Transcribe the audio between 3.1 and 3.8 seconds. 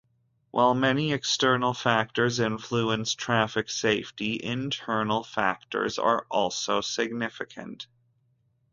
traffic